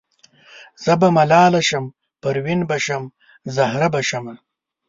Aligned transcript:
زه 0.83 0.93
به 0.99 1.07
ملاله 1.17 1.61
شم 1.67 1.85
پروین 2.21 2.59
به 2.69 2.77
شم 2.85 3.03
زهره 3.55 3.87
به 3.93 4.01
شمه 4.09 4.35